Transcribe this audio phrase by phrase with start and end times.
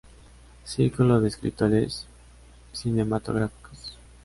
[0.63, 2.07] Círculo de escritores
[2.73, 3.99] cinematográficos